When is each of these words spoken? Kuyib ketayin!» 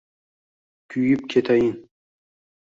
Kuyib 0.95 1.21
ketayin!» 1.35 1.71